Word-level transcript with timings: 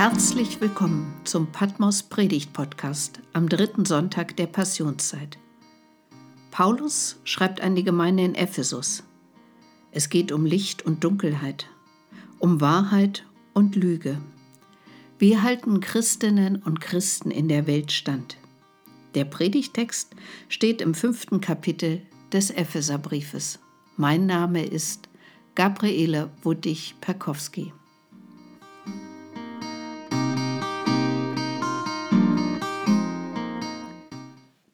Herzlich 0.00 0.62
willkommen 0.62 1.14
zum 1.24 1.52
Patmos 1.52 2.02
Predigt 2.02 2.54
Podcast 2.54 3.20
am 3.34 3.50
dritten 3.50 3.84
Sonntag 3.84 4.34
der 4.34 4.46
Passionszeit. 4.46 5.36
Paulus 6.50 7.20
schreibt 7.24 7.60
an 7.60 7.74
die 7.74 7.84
Gemeinde 7.84 8.24
in 8.24 8.34
Ephesus. 8.34 9.02
Es 9.92 10.08
geht 10.08 10.32
um 10.32 10.46
Licht 10.46 10.86
und 10.86 11.04
Dunkelheit, 11.04 11.66
um 12.38 12.62
Wahrheit 12.62 13.26
und 13.52 13.76
Lüge. 13.76 14.22
Wie 15.18 15.36
halten 15.36 15.80
Christinnen 15.80 16.56
und 16.56 16.80
Christen 16.80 17.30
in 17.30 17.48
der 17.48 17.66
Welt 17.66 17.92
stand? 17.92 18.38
Der 19.14 19.26
Predigtext 19.26 20.16
steht 20.48 20.80
im 20.80 20.94
fünften 20.94 21.42
Kapitel 21.42 22.00
des 22.32 22.48
Epheserbriefes. 22.50 23.58
Mein 23.98 24.24
Name 24.24 24.64
ist 24.64 25.10
Gabriele 25.54 26.30
Wuttig-Perkowski. 26.42 27.74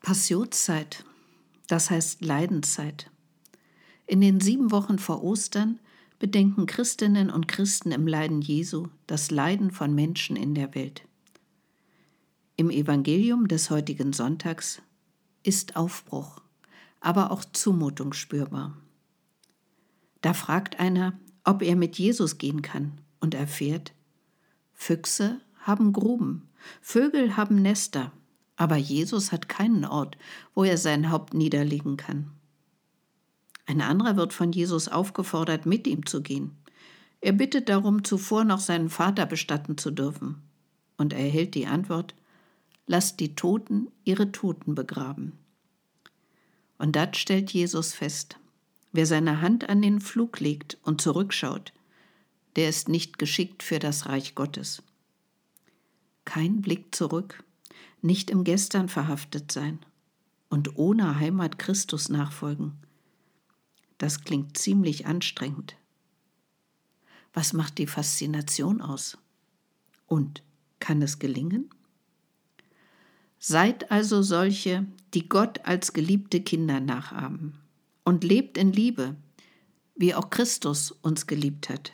Passionszeit, 0.06 1.04
das 1.66 1.90
heißt 1.90 2.24
Leidenszeit. 2.24 3.10
In 4.06 4.20
den 4.20 4.38
sieben 4.38 4.70
Wochen 4.70 5.00
vor 5.00 5.24
Ostern 5.24 5.80
bedenken 6.20 6.66
Christinnen 6.66 7.28
und 7.28 7.48
Christen 7.48 7.90
im 7.90 8.06
Leiden 8.06 8.40
Jesu 8.40 8.86
das 9.08 9.32
Leiden 9.32 9.72
von 9.72 9.92
Menschen 9.96 10.36
in 10.36 10.54
der 10.54 10.76
Welt. 10.76 11.02
Im 12.54 12.70
Evangelium 12.70 13.48
des 13.48 13.68
heutigen 13.68 14.12
Sonntags 14.12 14.80
ist 15.42 15.74
Aufbruch, 15.74 16.40
aber 17.00 17.32
auch 17.32 17.44
Zumutung 17.44 18.12
spürbar. 18.12 18.76
Da 20.20 20.34
fragt 20.34 20.78
einer, 20.78 21.18
ob 21.42 21.62
er 21.62 21.74
mit 21.74 21.98
Jesus 21.98 22.38
gehen 22.38 22.62
kann 22.62 23.00
und 23.18 23.34
erfährt, 23.34 23.92
Füchse 24.72 25.40
haben 25.58 25.92
Gruben, 25.92 26.48
Vögel 26.80 27.36
haben 27.36 27.60
Nester, 27.60 28.12
aber 28.56 28.76
Jesus 28.76 29.32
hat 29.32 29.48
keinen 29.48 29.84
Ort, 29.84 30.16
wo 30.54 30.64
er 30.64 30.78
sein 30.78 31.10
Haupt 31.10 31.34
niederlegen 31.34 31.96
kann. 31.96 32.30
Ein 33.66 33.80
anderer 33.80 34.16
wird 34.16 34.32
von 34.32 34.52
Jesus 34.52 34.88
aufgefordert, 34.88 35.66
mit 35.66 35.86
ihm 35.86 36.06
zu 36.06 36.22
gehen. 36.22 36.52
Er 37.20 37.32
bittet 37.32 37.68
darum, 37.68 38.04
zuvor 38.04 38.44
noch 38.44 38.60
seinen 38.60 38.88
Vater 38.88 39.26
bestatten 39.26 39.76
zu 39.76 39.90
dürfen 39.90 40.42
und 40.96 41.12
erhält 41.12 41.54
die 41.54 41.66
Antwort, 41.66 42.14
lasst 42.86 43.20
die 43.20 43.34
Toten 43.34 43.88
ihre 44.04 44.32
Toten 44.32 44.74
begraben. 44.74 45.32
Und 46.78 46.94
dann 46.94 47.14
stellt 47.14 47.52
Jesus 47.52 47.94
fest, 47.94 48.38
wer 48.92 49.06
seine 49.06 49.40
Hand 49.40 49.68
an 49.68 49.82
den 49.82 50.00
Flug 50.00 50.40
legt 50.40 50.78
und 50.82 51.00
zurückschaut, 51.00 51.72
der 52.54 52.68
ist 52.68 52.88
nicht 52.88 53.18
geschickt 53.18 53.62
für 53.62 53.78
das 53.78 54.06
Reich 54.06 54.34
Gottes. 54.34 54.82
Kein 56.24 56.62
Blick 56.62 56.94
zurück, 56.94 57.42
nicht 58.06 58.30
im 58.30 58.44
Gestern 58.44 58.88
verhaftet 58.88 59.52
sein 59.52 59.80
und 60.48 60.78
ohne 60.78 61.18
Heimat 61.18 61.58
Christus 61.58 62.08
nachfolgen. 62.08 62.72
Das 63.98 64.22
klingt 64.22 64.56
ziemlich 64.56 65.06
anstrengend. 65.06 65.76
Was 67.32 67.52
macht 67.52 67.78
die 67.78 67.86
Faszination 67.86 68.80
aus? 68.80 69.18
Und 70.06 70.42
kann 70.78 71.02
es 71.02 71.18
gelingen? 71.18 71.68
Seid 73.38 73.90
also 73.90 74.22
solche, 74.22 74.86
die 75.12 75.28
Gott 75.28 75.64
als 75.64 75.92
geliebte 75.92 76.40
Kinder 76.40 76.80
nachahmen 76.80 77.58
und 78.04 78.24
lebt 78.24 78.56
in 78.56 78.72
Liebe, 78.72 79.16
wie 79.94 80.14
auch 80.14 80.30
Christus 80.30 80.90
uns 80.90 81.26
geliebt 81.26 81.68
hat. 81.68 81.92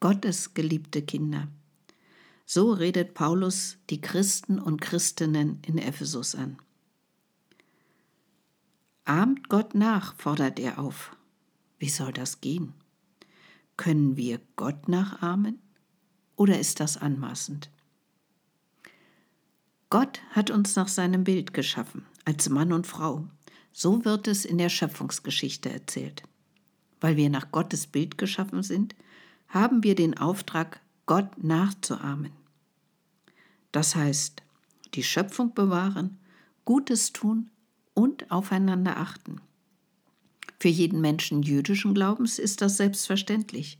Gottes 0.00 0.54
geliebte 0.54 1.02
Kinder. 1.02 1.48
So 2.50 2.72
redet 2.72 3.12
Paulus 3.12 3.76
die 3.90 4.00
Christen 4.00 4.58
und 4.58 4.80
Christinnen 4.80 5.60
in 5.66 5.76
Ephesus 5.76 6.34
an. 6.34 6.56
Ahmt 9.04 9.50
Gott 9.50 9.74
nach, 9.74 10.14
fordert 10.14 10.58
er 10.58 10.78
auf. 10.78 11.14
Wie 11.78 11.90
soll 11.90 12.10
das 12.10 12.40
gehen? 12.40 12.72
Können 13.76 14.16
wir 14.16 14.40
Gott 14.56 14.88
nachahmen 14.88 15.58
oder 16.36 16.58
ist 16.58 16.80
das 16.80 16.96
anmaßend? 16.96 17.68
Gott 19.90 20.22
hat 20.30 20.50
uns 20.50 20.74
nach 20.74 20.88
seinem 20.88 21.24
Bild 21.24 21.52
geschaffen, 21.52 22.06
als 22.24 22.48
Mann 22.48 22.72
und 22.72 22.86
Frau. 22.86 23.28
So 23.72 24.06
wird 24.06 24.26
es 24.26 24.46
in 24.46 24.56
der 24.56 24.70
Schöpfungsgeschichte 24.70 25.70
erzählt. 25.70 26.22
Weil 26.98 27.18
wir 27.18 27.28
nach 27.28 27.52
Gottes 27.52 27.86
Bild 27.86 28.16
geschaffen 28.16 28.62
sind, 28.62 28.94
haben 29.48 29.82
wir 29.84 29.94
den 29.94 30.16
Auftrag, 30.16 30.80
Gott 31.04 31.44
nachzuahmen. 31.44 32.37
Das 33.72 33.94
heißt, 33.94 34.42
die 34.94 35.02
Schöpfung 35.02 35.54
bewahren, 35.54 36.18
Gutes 36.64 37.12
tun 37.12 37.50
und 37.94 38.30
aufeinander 38.30 38.96
achten. 38.98 39.40
Für 40.58 40.68
jeden 40.68 41.00
Menschen 41.00 41.42
jüdischen 41.42 41.94
Glaubens 41.94 42.38
ist 42.38 42.62
das 42.62 42.76
selbstverständlich. 42.76 43.78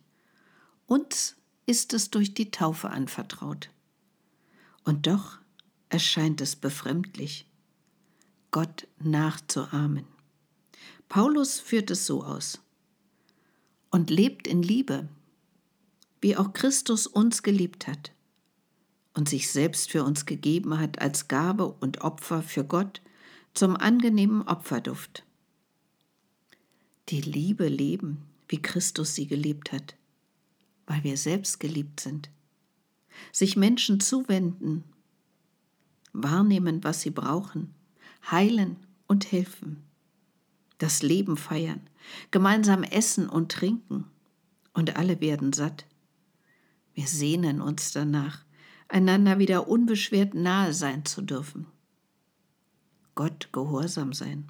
Uns 0.87 1.37
ist 1.66 1.93
es 1.93 2.10
durch 2.10 2.34
die 2.34 2.50
Taufe 2.50 2.91
anvertraut. 2.91 3.71
Und 4.84 5.06
doch 5.06 5.38
erscheint 5.88 6.41
es 6.41 6.56
befremdlich, 6.56 7.47
Gott 8.50 8.87
nachzuahmen. 8.98 10.04
Paulus 11.09 11.60
führt 11.60 11.91
es 11.91 12.06
so 12.06 12.22
aus. 12.22 12.60
Und 13.91 14.10
lebt 14.10 14.47
in 14.47 14.62
Liebe, 14.62 15.09
wie 16.21 16.37
auch 16.37 16.53
Christus 16.53 17.06
uns 17.06 17.43
geliebt 17.43 17.87
hat 17.87 18.12
und 19.15 19.29
sich 19.29 19.51
selbst 19.51 19.91
für 19.91 20.05
uns 20.05 20.27
gegeben 20.27 20.79
hat 20.79 21.01
als 21.01 21.29
Gabe 21.29 21.67
und 21.67 22.03
Opfer 22.03 22.43
für 22.43 22.65
Gott 22.65 23.03
zum 23.55 23.77
angenehmen 23.77 24.43
Opferduft. 24.43 25.25
Die 27.09 27.21
Liebe 27.21 27.69
leben, 27.69 28.23
wie 28.49 28.61
Christus 28.61 29.15
sie 29.15 29.27
gelebt 29.27 29.73
hat, 29.73 29.97
weil 30.87 31.03
wir 31.05 31.17
selbst 31.17 31.59
geliebt 31.59 32.01
sind. 32.01 32.31
Sich 33.33 33.57
Menschen 33.57 34.01
zuwenden, 34.01 34.85
wahrnehmen, 36.13 36.85
was 36.85 37.01
sie 37.01 37.11
brauchen, 37.11 37.75
heilen 38.31 38.77
und 39.07 39.33
helfen. 39.33 39.83
Das 40.79 41.03
Leben 41.03 41.37
feiern, 41.37 41.81
gemeinsam 42.31 42.85
essen 42.85 43.29
und 43.29 43.51
trinken, 43.51 44.05
und 44.75 44.97
alle 44.97 45.21
werden 45.21 45.53
satt. 45.53 45.87
Wir 46.95 47.09
sehnen 47.09 47.61
uns 47.61 47.91
danach, 47.91 48.45
einander 48.88 49.38
wieder 49.38 49.69
unbeschwert 49.69 50.34
nahe 50.34 50.72
sein 50.72 51.04
zu 51.04 51.22
dürfen. 51.22 51.66
Gott 53.15 53.50
gehorsam 53.53 54.12
sein, 54.12 54.49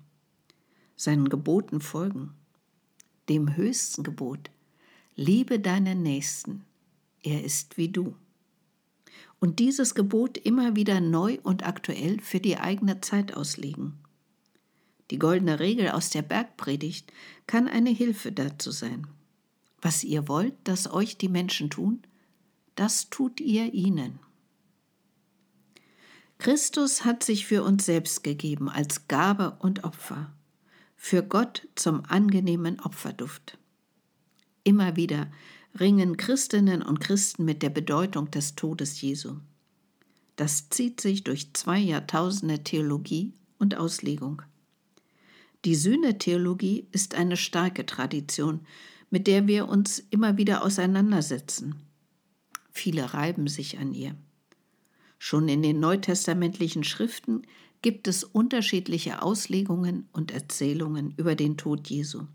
seinen 0.97 1.29
Geboten 1.29 1.81
folgen, 1.81 2.35
dem 3.29 3.57
höchsten 3.57 4.03
Gebot, 4.03 4.51
liebe 5.17 5.59
deinen 5.59 6.03
Nächsten, 6.03 6.65
er 7.23 7.45
ist 7.45 7.77
wie 7.77 7.89
du. 7.89 8.15
Und 9.41 9.59
dieses 9.59 9.95
Gebot 9.95 10.39
immer 10.39 10.77
wieder 10.77 11.01
neu 11.01 11.39
und 11.43 11.67
aktuell 11.67 12.21
für 12.21 12.41
die 12.41 12.57
eigene 12.59 13.01
Zeit 13.01 13.35
auslegen. 13.35 13.95
Die 15.11 15.19
goldene 15.19 15.61
Regel 15.61 15.91
aus 15.91 16.11
der 16.11 16.23
Bergpredigt 16.23 17.13
kann 17.47 17.69
eine 17.69 17.91
Hilfe 17.91 18.33
dazu 18.33 18.71
sein. 18.71 19.07
Was 19.81 20.05
ihr 20.05 20.29
wollt, 20.29 20.55
dass 20.65 20.93
euch 20.93 21.17
die 21.17 21.29
Menschen 21.29 21.71
tun, 21.71 22.03
das 22.75 23.09
tut 23.11 23.41
ihr 23.41 23.73
ihnen. 23.73 24.19
Christus 26.39 27.05
hat 27.05 27.25
sich 27.25 27.47
für 27.47 27.65
uns 27.65 27.85
selbst 27.85 28.23
gegeben 28.23 28.69
als 28.69 29.09
Gabe 29.09 29.57
und 29.59 29.83
Opfer, 29.83 30.33
für 30.97 31.25
Gott 31.25 31.67
zum 31.75 32.05
angenehmen 32.05 32.79
Opferduft. 32.79 33.59
Immer 34.63 34.95
wieder 34.95 35.31
ringen 35.79 36.17
Christinnen 36.17 36.83
und 36.83 37.01
Christen 37.01 37.45
mit 37.45 37.63
der 37.63 37.71
Bedeutung 37.71 38.31
des 38.31 38.55
Todes 38.55 39.01
Jesu. 39.01 39.37
Das 40.37 40.69
zieht 40.71 41.01
sich 41.01 41.25
durch 41.25 41.53
zwei 41.55 41.79
Jahrtausende 41.79 42.63
Theologie 42.63 43.35
und 43.59 43.77
Auslegung. 43.77 44.43
Die 45.65 45.75
Sühnetheologie 45.75 46.87
ist 46.93 47.17
eine 47.17 47.37
starke 47.37 47.85
Tradition, 47.85 48.61
mit 49.11 49.27
der 49.27 49.49
wir 49.49 49.69
uns 49.69 49.99
immer 50.11 50.37
wieder 50.37 50.63
auseinandersetzen. 50.63 51.75
Viele 52.71 53.13
reiben 53.13 53.49
sich 53.49 53.79
an 53.79 53.93
ihr. 53.93 54.15
Schon 55.19 55.49
in 55.49 55.63
den 55.63 55.81
neutestamentlichen 55.81 56.85
Schriften 56.85 57.43
gibt 57.83 58.09
es 58.09 58.25
unterschiedliche 58.25 59.23
Auslegungen 59.23 60.09
und 60.13 60.31
Erzählungen 60.31 61.13
über 61.17 61.35
den 61.35 61.57
Tod 61.57 61.89
Jesu. 61.89 62.27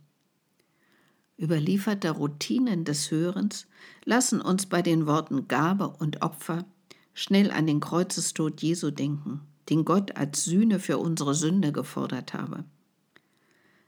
Überlieferte 1.38 2.12
Routinen 2.12 2.85
des 2.85 3.09
Hörens 3.09 3.68
lassen 4.06 4.39
uns 4.39 4.68
bei 4.68 4.81
den 4.81 5.07
Worten 5.07 5.47
Gabe 5.47 5.89
und 5.89 6.21
Opfer 6.21 6.65
schnell 7.13 7.51
an 7.51 7.68
den 7.68 7.80
Kreuzestod 7.80 8.62
Jesu 8.62 8.91
denken, 8.91 9.41
den 9.69 9.85
Gott 9.85 10.15
als 10.15 10.45
Sühne 10.45 10.80
für 10.80 10.97
unsere 10.97 11.33
Sünde 11.33 11.71
gefordert 11.71 12.33
habe. 12.33 12.65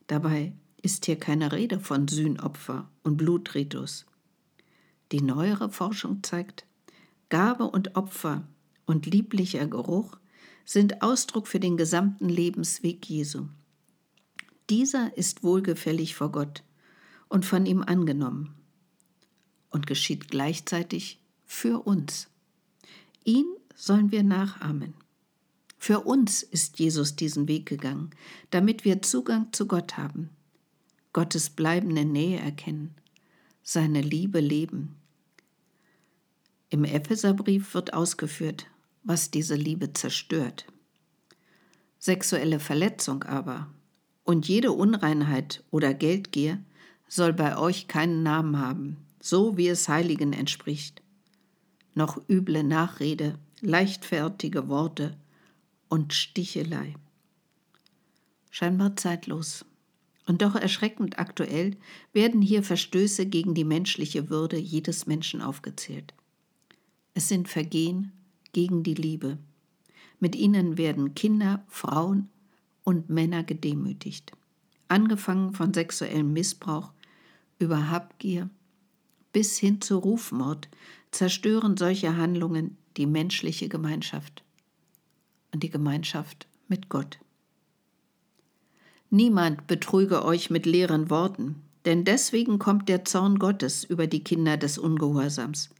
Dabei 0.08 0.54
ist 0.82 1.06
hier 1.06 1.18
keine 1.18 1.52
Rede 1.52 1.80
von 1.80 2.08
Sühnopfer 2.08 2.90
und 3.04 3.18
Blutritus. 3.18 4.06
Die 5.12 5.22
neuere 5.22 5.70
Forschung 5.70 6.24
zeigt, 6.24 6.66
Gabe 7.30 7.66
und 7.66 7.96
Opfer 7.96 8.48
und 8.86 9.06
lieblicher 9.06 9.68
Geruch 9.68 10.18
sind 10.66 11.02
Ausdruck 11.02 11.48
für 11.48 11.60
den 11.60 11.78
gesamten 11.78 12.30
Lebensweg 12.30 13.08
Jesu. 13.10 13.48
Dieser 14.70 15.16
ist 15.16 15.44
wohlgefällig 15.44 16.16
vor 16.16 16.32
Gott 16.32 16.64
und 17.30 17.46
von 17.46 17.66
ihm 17.66 17.84
angenommen 17.84 18.56
und 19.70 19.88
geschieht 19.88 20.30
gleichzeitig 20.30 21.20
für 21.46 21.86
uns. 21.86 22.30
Ihn 23.24 23.46
sollen 23.76 24.12
wir 24.12 24.24
nachahmen. 24.24 24.96
Für 25.78 26.00
uns 26.02 26.42
ist 26.42 26.80
Jesus 26.80 27.16
diesen 27.16 27.48
Weg 27.48 27.68
gegangen, 27.68 28.10
damit 28.50 28.86
wir 28.86 29.04
Zugang 29.04 29.54
zu 29.54 29.68
Gott 29.68 29.98
haben, 29.98 30.30
Gottes 31.14 31.52
bleibende 31.52 32.06
Nähe 32.06 32.40
erkennen, 32.40 32.96
seine 33.62 34.02
Liebe 34.02 34.40
leben. 34.40 34.96
Im 36.70 36.84
Epheserbrief 36.84 37.74
wird 37.76 37.94
ausgeführt, 37.94 38.68
was 39.06 39.32
diese 39.32 39.56
Liebe 39.56 39.94
zerstört. 39.94 40.66
Sexuelle 42.00 42.60
Verletzung 42.60 43.24
aber 43.24 43.70
und 44.24 44.48
jede 44.48 44.72
Unreinheit 44.72 45.64
oder 45.72 45.94
Geldgier 45.94 46.62
soll 47.08 47.32
bei 47.32 47.58
euch 47.58 47.88
keinen 47.88 48.24
Namen 48.24 48.60
haben, 48.60 48.98
so 49.22 49.58
wie 49.58 49.68
es 49.68 49.88
Heiligen 49.88 50.34
entspricht. 50.34 51.02
Noch 51.94 52.20
üble 52.28 52.64
Nachrede, 52.64 53.40
leichtfertige 53.62 54.68
Worte 54.68 55.16
und 55.88 56.14
Stichelei. 56.14 56.96
Scheinbar 58.50 58.96
zeitlos. 58.96 59.66
Und 60.28 60.42
doch 60.42 60.56
erschreckend 60.56 61.20
aktuell 61.20 61.78
werden 62.12 62.42
hier 62.42 62.64
Verstöße 62.64 63.28
gegen 63.28 63.54
die 63.54 63.64
menschliche 63.64 64.30
Würde 64.30 64.58
jedes 64.58 65.06
Menschen 65.06 65.42
aufgezählt. 65.42 66.16
Es 67.14 67.28
sind 67.28 67.48
Vergehen 67.48 68.12
gegen 68.56 68.84
die 68.84 68.94
Liebe. 68.94 69.38
Mit 70.22 70.34
ihnen 70.34 70.78
werden 70.78 71.14
Kinder, 71.14 71.66
Frauen 71.68 72.30
und 72.86 73.10
Männer 73.10 73.44
gedemütigt. 73.44 74.32
Angefangen 74.88 75.54
von 75.54 75.74
sexuellem 75.74 76.32
Missbrauch 76.32 76.94
über 77.60 77.90
Habgier 77.90 78.50
bis 79.34 79.58
hin 79.58 79.82
zu 79.82 79.98
Rufmord 79.98 80.70
zerstören 81.12 81.76
solche 81.76 82.16
Handlungen 82.16 82.78
die 82.96 83.06
menschliche 83.06 83.68
Gemeinschaft 83.68 84.46
und 85.54 85.62
die 85.62 85.70
Gemeinschaft 85.70 86.48
mit 86.70 86.88
Gott. 86.88 87.20
Niemand 89.10 89.68
betrüge 89.68 90.24
euch 90.24 90.50
mit 90.50 90.66
leeren 90.66 91.10
Worten, 91.10 91.62
denn 91.84 92.06
deswegen 92.06 92.58
kommt 92.58 92.88
der 92.88 93.04
Zorn 93.04 93.38
Gottes 93.38 93.84
über 93.84 94.08
die 94.08 94.24
Kinder 94.24 94.56
des 94.56 94.78
Ungehorsams. 94.78 95.72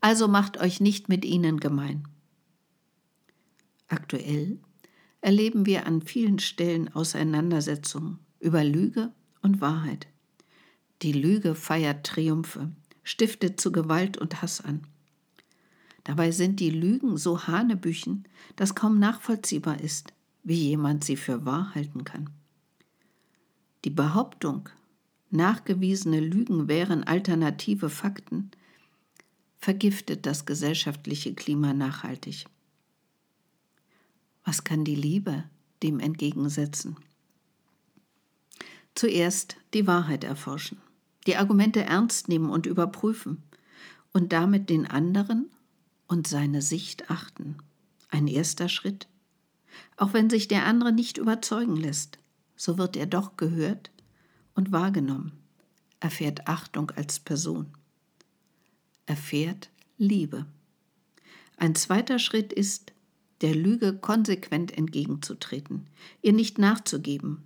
Also 0.00 0.26
macht 0.26 0.58
euch 0.58 0.80
nicht 0.80 1.10
mit 1.10 1.26
ihnen 1.26 1.60
gemein. 1.60 2.08
Aktuell 3.94 4.58
erleben 5.20 5.66
wir 5.66 5.86
an 5.86 6.02
vielen 6.02 6.40
Stellen 6.40 6.92
Auseinandersetzungen 6.92 8.18
über 8.40 8.64
Lüge 8.64 9.12
und 9.40 9.60
Wahrheit. 9.60 10.08
Die 11.02 11.12
Lüge 11.12 11.54
feiert 11.54 12.04
Triumphe, 12.04 12.72
stiftet 13.04 13.60
zu 13.60 13.70
Gewalt 13.70 14.18
und 14.18 14.42
Hass 14.42 14.60
an. 14.60 14.84
Dabei 16.02 16.32
sind 16.32 16.58
die 16.58 16.70
Lügen 16.70 17.16
so 17.18 17.46
hanebüchen, 17.46 18.24
dass 18.56 18.74
kaum 18.74 18.98
nachvollziehbar 18.98 19.80
ist, 19.80 20.12
wie 20.42 20.70
jemand 20.70 21.04
sie 21.04 21.16
für 21.16 21.46
wahr 21.46 21.72
halten 21.76 22.02
kann. 22.02 22.30
Die 23.84 23.90
Behauptung, 23.90 24.70
nachgewiesene 25.30 26.18
Lügen 26.18 26.66
wären 26.66 27.04
alternative 27.04 27.90
Fakten, 27.90 28.50
vergiftet 29.56 30.26
das 30.26 30.46
gesellschaftliche 30.46 31.32
Klima 31.34 31.72
nachhaltig. 31.72 32.46
Was 34.44 34.64
kann 34.64 34.84
die 34.84 34.94
Liebe 34.94 35.44
dem 35.82 36.00
entgegensetzen? 36.00 36.96
Zuerst 38.94 39.56
die 39.72 39.86
Wahrheit 39.86 40.22
erforschen, 40.22 40.78
die 41.26 41.36
Argumente 41.36 41.82
ernst 41.82 42.28
nehmen 42.28 42.50
und 42.50 42.66
überprüfen 42.66 43.42
und 44.12 44.32
damit 44.32 44.70
den 44.70 44.86
anderen 44.86 45.50
und 46.06 46.26
seine 46.26 46.62
Sicht 46.62 47.10
achten. 47.10 47.56
Ein 48.10 48.28
erster 48.28 48.68
Schritt. 48.68 49.08
Auch 49.96 50.12
wenn 50.12 50.30
sich 50.30 50.46
der 50.46 50.66
andere 50.66 50.92
nicht 50.92 51.18
überzeugen 51.18 51.76
lässt, 51.76 52.18
so 52.56 52.78
wird 52.78 52.96
er 52.96 53.06
doch 53.06 53.36
gehört 53.36 53.90
und 54.54 54.70
wahrgenommen, 54.70 55.32
erfährt 55.98 56.46
Achtung 56.46 56.90
als 56.92 57.18
Person, 57.18 57.66
erfährt 59.06 59.70
Liebe. 59.98 60.46
Ein 61.56 61.74
zweiter 61.74 62.18
Schritt 62.18 62.52
ist, 62.52 62.92
der 63.40 63.54
Lüge 63.54 63.94
konsequent 63.94 64.76
entgegenzutreten, 64.76 65.86
ihr 66.22 66.32
nicht 66.32 66.58
nachzugeben 66.58 67.42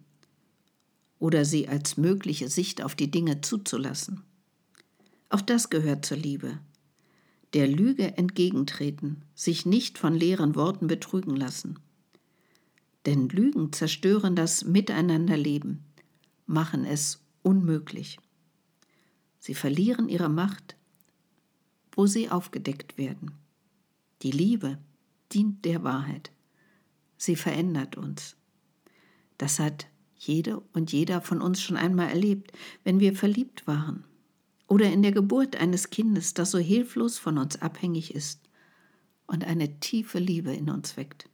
oder 1.19 1.44
sie 1.44 1.69
als 1.69 1.96
mögliche 1.96 2.49
Sicht 2.49 2.82
auf 2.82 2.94
die 2.94 3.11
Dinge 3.11 3.40
zuzulassen. 3.40 4.23
Auch 5.31 5.40
das 5.40 5.70
gehört 5.70 6.05
zur 6.06 6.17
Liebe. 6.17 6.58
Der 7.55 7.67
Lüge 7.67 8.17
entgegentreten, 8.17 9.23
sich 9.35 9.67
nicht 9.67 9.99
von 9.99 10.14
leeren 10.14 10.55
Worten 10.55 10.87
betrügen 10.87 11.35
lassen. 11.35 11.79
Denn 13.06 13.29
Lügen 13.29 13.73
zerstören 13.73 14.37
das 14.37 14.64
Miteinanderleben, 14.64 15.82
machen 16.46 16.85
es 16.85 17.20
unmöglich. 17.43 18.19
Sie 19.38 19.55
verlieren 19.55 20.08
ihre 20.08 20.29
Macht, 20.29 20.76
wo 21.93 22.06
sie 22.06 22.31
aufgedeckt 22.31 22.99
werden. 22.99 23.32
Die 24.23 24.31
Liebe 24.31 24.79
dient 25.32 25.64
der 25.64 25.84
Wahrheit. 25.84 26.30
Sie 27.16 27.36
verändert 27.36 27.96
uns. 27.96 28.36
Das 29.36 29.58
hat 29.58 29.86
jede 30.16 30.60
und 30.72 30.92
jeder 30.92 31.20
von 31.20 31.40
uns 31.40 31.60
schon 31.60 31.76
einmal 31.76 32.08
erlebt, 32.08 32.52
wenn 32.84 33.00
wir 33.00 33.14
verliebt 33.14 33.66
waren 33.66 34.04
oder 34.66 34.92
in 34.92 35.02
der 35.02 35.12
Geburt 35.12 35.56
eines 35.56 35.90
Kindes, 35.90 36.34
das 36.34 36.50
so 36.50 36.58
hilflos 36.58 37.19
von 37.19 37.38
uns 37.38 37.60
abhängig 37.60 38.14
ist 38.14 38.40
und 39.26 39.44
eine 39.44 39.80
tiefe 39.80 40.19
Liebe 40.19 40.52
in 40.52 40.70
uns 40.70 40.96
weckt. 40.96 41.28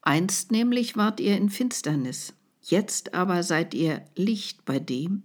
Einst 0.00 0.50
nämlich 0.50 0.96
wart 0.96 1.20
ihr 1.20 1.36
in 1.36 1.48
Finsternis, 1.48 2.34
jetzt 2.62 3.14
aber 3.14 3.42
seid 3.42 3.74
ihr 3.74 4.04
Licht 4.16 4.64
bei 4.64 4.78
dem, 4.78 5.22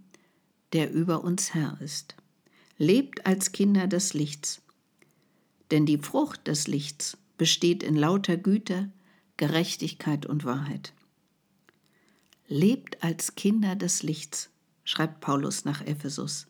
der 0.74 0.92
über 0.92 1.24
uns 1.24 1.54
Herr 1.54 1.80
ist. 1.82 2.16
Lebt 2.78 3.26
als 3.26 3.54
Kinder 3.54 3.88
des 3.88 4.14
Lichts, 4.14 4.62
denn 5.72 5.86
die 5.86 5.98
Frucht 5.98 6.48
des 6.48 6.68
Lichts 6.68 7.18
besteht 7.38 7.84
in 7.84 7.96
lauter 7.96 8.38
Güte, 8.38 8.92
Gerechtigkeit 9.38 10.26
und 10.26 10.46
Wahrheit. 10.46 10.94
Lebt 12.48 13.04
als 13.04 13.36
Kinder 13.36 13.76
des 13.76 14.04
Lichts, 14.04 14.50
schreibt 14.84 15.20
Paulus 15.20 15.66
nach 15.66 15.86
Ephesus. 15.86 16.48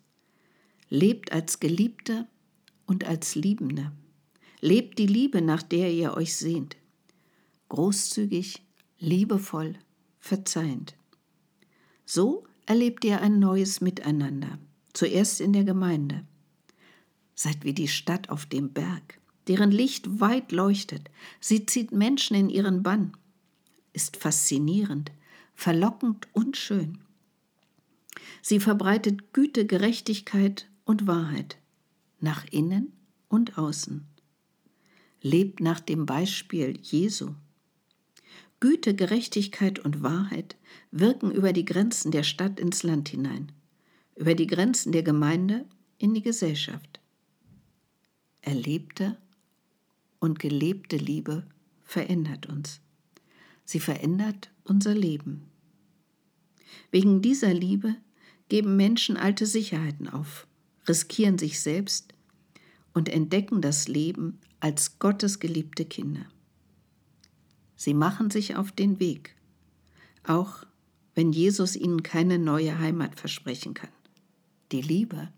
Lebt 0.90 1.32
als 1.32 1.60
Geliebte 1.60 2.28
und 2.86 3.04
als 3.04 3.36
Liebende. 3.36 3.92
Lebt 4.62 5.00
die 5.00 5.08
Liebe, 5.08 5.42
nach 5.42 5.64
der 5.64 5.92
ihr 5.92 6.14
euch 6.14 6.36
sehnt. 6.36 6.78
Großzügig, 7.70 8.62
liebevoll, 9.00 9.74
verzeihend. 10.20 10.96
So 12.06 12.46
erlebt 12.66 13.04
ihr 13.04 13.22
ein 13.22 13.40
neues 13.40 13.82
Miteinander, 13.82 14.58
zuerst 14.94 15.42
in 15.42 15.52
der 15.52 15.64
Gemeinde 15.64 16.26
Seid 17.40 17.64
wie 17.64 17.74
die 17.74 17.88
Stadt 17.88 18.30
auf 18.30 18.48
dem 18.48 18.74
Berg, 18.74 19.20
deren 19.48 19.70
Licht 19.70 20.20
weit 20.20 20.52
leuchtet. 20.52 21.12
Sie 21.40 21.68
zieht 21.68 21.92
Menschen 21.92 22.36
in 22.36 22.50
ihren 22.50 22.82
Bann, 22.82 23.16
ist 23.94 24.18
faszinierend, 24.18 25.12
verlockend 25.54 26.28
und 26.34 26.58
schön. 26.58 26.98
Sie 28.42 28.60
verbreitet 28.60 29.34
Güte, 29.34 29.68
Gerechtigkeit 29.68 30.68
und 30.84 31.06
Wahrheit 31.06 31.58
nach 32.20 32.44
innen 32.50 32.92
und 33.28 33.60
außen. 33.60 34.08
Lebt 35.22 35.60
nach 35.60 35.80
dem 35.80 36.08
Beispiel 36.08 36.80
Jesu. 36.82 37.36
Güte, 38.60 38.96
Gerechtigkeit 38.96 39.78
und 39.78 40.02
Wahrheit 40.02 40.56
wirken 40.90 41.32
über 41.32 41.54
die 41.54 41.66
Grenzen 41.66 42.12
der 42.12 42.24
Stadt 42.24 42.60
ins 42.60 42.82
Land 42.82 43.10
hinein, 43.10 43.52
über 44.16 44.34
die 44.34 44.48
Grenzen 44.48 44.92
der 44.92 45.04
Gemeinde 45.04 45.66
in 46.00 46.16
die 46.16 46.24
Gesellschaft. 46.24 46.97
Erlebte 48.48 49.18
und 50.20 50.40
gelebte 50.40 50.96
Liebe 50.96 51.46
verändert 51.84 52.46
uns. 52.46 52.80
Sie 53.66 53.82
verändert 53.82 54.52
unser 54.64 54.96
Leben. 54.96 55.44
Wegen 56.90 57.22
dieser 57.22 57.54
Liebe 57.54 57.98
geben 58.48 58.78
Menschen 58.78 59.18
alte 59.18 59.46
Sicherheiten 59.46 60.08
auf, 60.08 60.48
riskieren 60.88 61.38
sich 61.38 61.60
selbst 61.60 62.14
und 62.94 63.10
entdecken 63.10 63.62
das 63.62 63.90
Leben 63.90 64.40
als 64.62 64.98
Gottes 64.98 65.40
geliebte 65.40 65.84
Kinder. 65.84 66.26
Sie 67.76 67.94
machen 67.94 68.32
sich 68.32 68.56
auf 68.56 68.72
den 68.72 69.02
Weg, 69.02 69.36
auch 70.24 70.64
wenn 71.16 71.34
Jesus 71.34 71.76
ihnen 71.76 72.02
keine 72.02 72.40
neue 72.40 72.80
Heimat 72.80 73.20
versprechen 73.20 73.74
kann. 73.74 73.92
Die 74.72 74.82
Liebe 74.82 75.34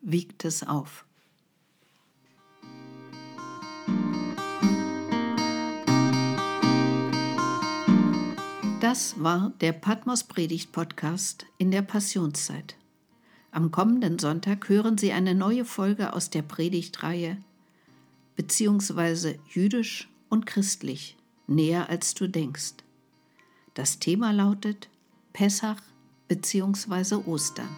wiegt 0.00 0.44
es 0.44 0.62
auf. 0.62 1.06
Das 8.96 9.22
war 9.22 9.52
der 9.60 9.72
Patmos 9.72 10.24
Predigt 10.24 10.72
Podcast 10.72 11.44
in 11.58 11.70
der 11.70 11.82
Passionszeit. 11.82 12.76
Am 13.50 13.70
kommenden 13.70 14.18
Sonntag 14.18 14.70
hören 14.70 14.96
Sie 14.96 15.12
eine 15.12 15.34
neue 15.34 15.66
Folge 15.66 16.14
aus 16.14 16.30
der 16.30 16.40
Predigtreihe 16.40 17.36
beziehungsweise 18.36 19.38
jüdisch 19.50 20.08
und 20.30 20.46
christlich, 20.46 21.18
näher 21.46 21.90
als 21.90 22.14
du 22.14 22.26
denkst. 22.26 22.72
Das 23.74 23.98
Thema 23.98 24.32
lautet 24.32 24.88
Pessach 25.34 25.82
bzw. 26.28 27.16
Ostern. 27.16 27.68